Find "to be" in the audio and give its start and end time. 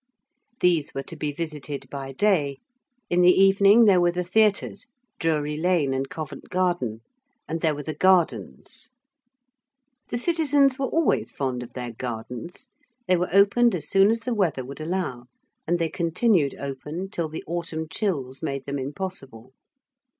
1.03-1.31